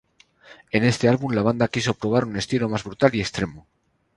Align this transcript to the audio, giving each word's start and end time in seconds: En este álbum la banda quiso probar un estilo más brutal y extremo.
En 0.71 0.83
este 0.83 1.07
álbum 1.07 1.31
la 1.33 1.43
banda 1.43 1.67
quiso 1.67 1.93
probar 1.93 2.25
un 2.25 2.35
estilo 2.35 2.67
más 2.67 2.83
brutal 2.83 3.13
y 3.13 3.21
extremo. 3.21 3.67